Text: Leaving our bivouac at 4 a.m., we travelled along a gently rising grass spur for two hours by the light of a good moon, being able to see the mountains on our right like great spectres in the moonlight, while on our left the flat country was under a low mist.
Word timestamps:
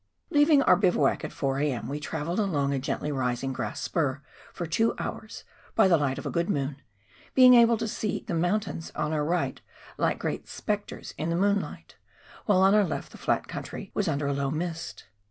Leaving 0.31 0.63
our 0.63 0.75
bivouac 0.75 1.23
at 1.23 1.31
4 1.31 1.59
a.m., 1.59 1.87
we 1.87 1.99
travelled 1.99 2.39
along 2.39 2.73
a 2.73 2.79
gently 2.79 3.11
rising 3.11 3.53
grass 3.53 3.79
spur 3.79 4.19
for 4.51 4.65
two 4.65 4.95
hours 4.97 5.43
by 5.75 5.87
the 5.87 5.95
light 5.95 6.17
of 6.17 6.25
a 6.25 6.31
good 6.31 6.49
moon, 6.49 6.81
being 7.35 7.53
able 7.53 7.77
to 7.77 7.87
see 7.87 8.23
the 8.27 8.33
mountains 8.33 8.91
on 8.95 9.13
our 9.13 9.23
right 9.23 9.61
like 9.99 10.17
great 10.17 10.47
spectres 10.47 11.13
in 11.19 11.29
the 11.29 11.35
moonlight, 11.35 11.97
while 12.47 12.63
on 12.63 12.73
our 12.73 12.83
left 12.83 13.11
the 13.11 13.17
flat 13.19 13.47
country 13.47 13.91
was 13.93 14.07
under 14.07 14.25
a 14.25 14.33
low 14.33 14.49
mist. 14.49 15.05